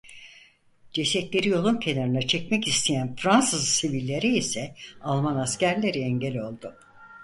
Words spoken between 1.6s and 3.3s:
kenarına çekmek isteyen